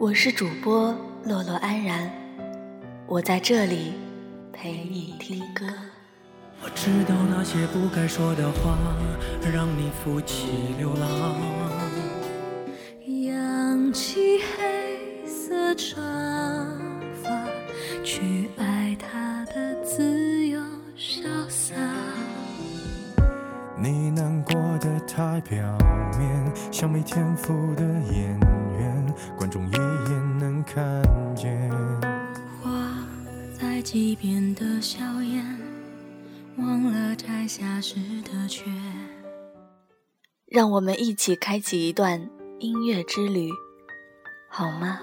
[0.00, 2.08] 我是主播洛洛安然，
[3.08, 3.94] 我在这里
[4.52, 5.66] 陪你听歌。
[6.62, 8.78] 我知道那些不该说的话，
[9.52, 10.46] 让你负气
[10.78, 11.34] 流浪。
[13.24, 15.98] 扬起黑色长
[17.20, 17.30] 发，
[18.04, 20.60] 去爱他的自由
[20.96, 21.74] 潇洒。
[23.76, 25.58] 你难过的太表
[26.16, 28.38] 面，像没天赋的演
[31.48, 32.00] 看见。
[32.60, 32.70] 花
[33.58, 35.44] 在溪边的笑颜，
[36.58, 38.64] 忘了摘下时的缺。
[40.46, 43.50] 让我们一起开启一段音乐之旅，
[44.50, 44.98] 好吗？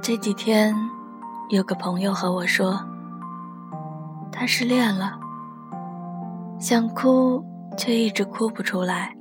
[0.00, 0.74] 这几天，
[1.48, 2.78] 有个朋友和我说，
[4.30, 5.18] 他失恋了，
[6.60, 7.42] 想哭
[7.76, 9.14] 却一直哭不出来。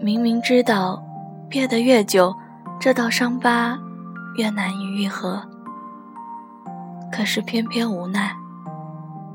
[0.00, 1.02] 明明知道，
[1.48, 2.34] 憋得越久，
[2.78, 3.78] 这道伤疤
[4.36, 5.42] 越难以愈合，
[7.10, 8.32] 可是偏偏无奈，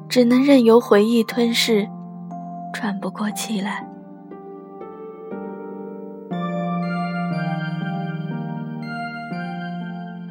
[0.08, 1.88] 只能任由回忆吞噬，
[2.74, 3.86] 喘不过气来。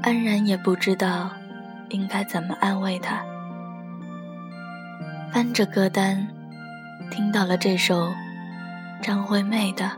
[0.01, 1.31] 安然也不知道
[1.91, 3.23] 应该怎么安慰他，
[5.31, 6.27] 翻着歌单，
[7.13, 8.11] 听到了这首
[9.03, 9.85] 张惠妹的《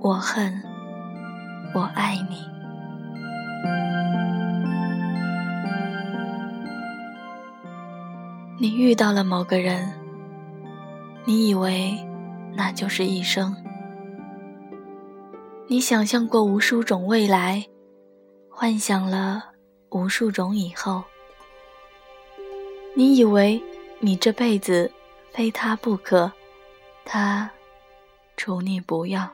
[0.00, 0.62] 我恨
[1.74, 2.36] 我爱你》。
[8.58, 9.92] 你遇到了某个人，
[11.26, 11.94] 你以为
[12.54, 13.54] 那就是一生，
[15.68, 17.62] 你想象过无数种未来。
[18.48, 19.50] 幻想了
[19.90, 21.04] 无数种以后，
[22.94, 23.62] 你以为
[24.00, 24.90] 你这辈子
[25.36, 26.32] 非他不可，
[27.04, 27.50] 他
[28.38, 29.30] 除你不要。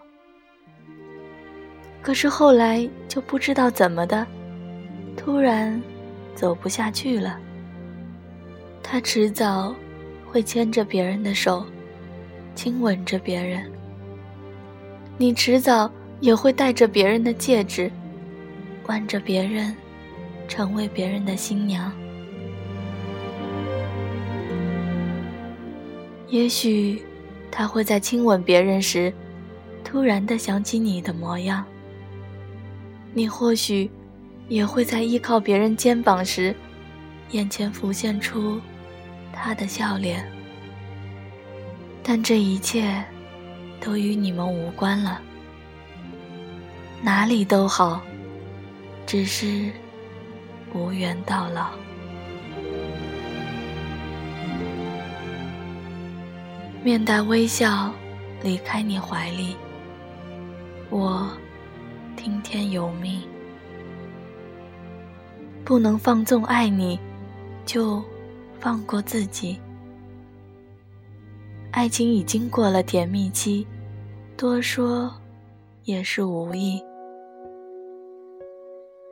[2.02, 4.26] 可是后来就不知道怎么的，
[5.16, 5.80] 突然
[6.34, 7.38] 走不下去了。
[8.82, 9.72] 他迟早
[10.28, 11.64] 会牵着别人的手，
[12.56, 13.70] 亲吻着别人。
[15.16, 17.88] 你迟早也会戴着别人的戒指。
[18.88, 19.72] 挽着别人，
[20.48, 21.92] 成为别人的新娘。
[26.32, 27.02] 也许，
[27.50, 29.12] 他会在亲吻别人时，
[29.84, 31.62] 突然的想起你的模样。
[33.12, 33.90] 你或许，
[34.48, 36.56] 也会在依靠别人肩膀时，
[37.32, 38.58] 眼前浮现出
[39.30, 40.26] 他的笑脸。
[42.02, 43.04] 但这一切，
[43.78, 45.20] 都与你们无关了。
[47.02, 48.00] 哪里都好。
[49.04, 49.70] 只是
[50.72, 51.72] 无缘到老。
[56.84, 57.92] 面带微笑
[58.42, 59.54] 离开你怀里，
[60.90, 61.30] 我
[62.16, 63.22] 听天由命。
[65.64, 66.98] 不能放纵爱你，
[67.64, 68.02] 就
[68.58, 69.60] 放过自己。
[71.70, 73.64] 爱情已经过了甜蜜期，
[74.36, 75.08] 多说
[75.84, 76.82] 也是无益。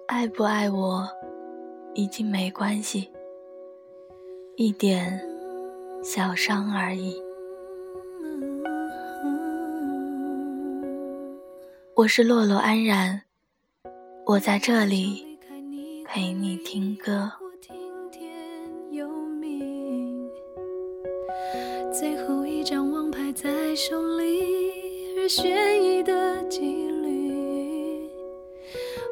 [0.08, 1.08] 爱不爱我，
[1.94, 3.08] 已经没关系，
[4.56, 5.22] 一点
[6.02, 7.14] 小伤而已。
[11.96, 13.22] 我是洛洛安然，
[14.24, 15.38] 我在这里
[16.06, 17.30] 陪你听歌。
[21.92, 28.08] 最后一张王牌在手里，而悬疑的几率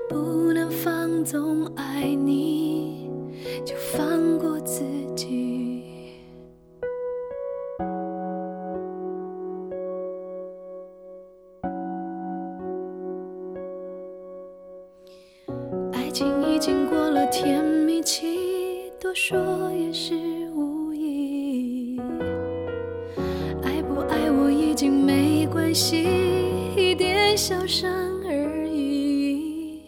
[0.08, 0.68] 不能。
[0.70, 3.10] 放纵爱你，
[3.64, 4.84] 就放过自
[5.16, 5.47] 己。
[17.30, 19.38] 甜蜜期多说
[19.70, 20.14] 也是
[20.54, 22.00] 无益
[23.62, 26.06] 爱不爱我已经没关系
[26.74, 27.90] 一点小伤
[28.24, 29.82] 而已。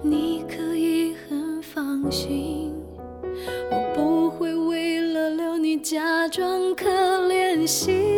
[0.00, 2.72] 你可以很放心
[3.70, 6.88] 我不会为了留你假装可
[7.28, 8.13] 怜惜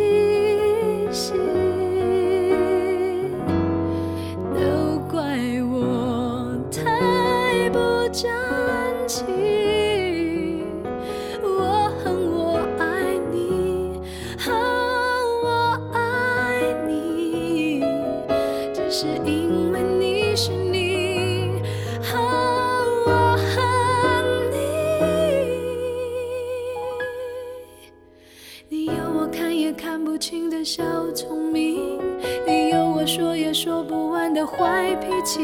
[30.67, 30.83] 小
[31.13, 31.97] 聪明，
[32.45, 35.39] 你有我说也说不完的坏脾气，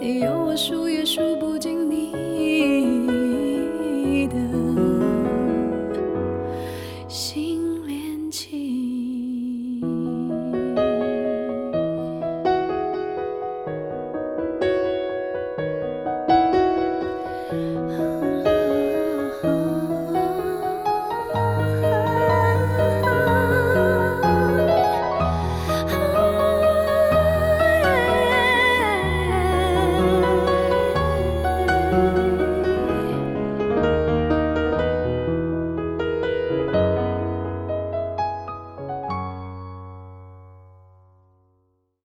[0.00, 1.81] 你有我数也数不尽。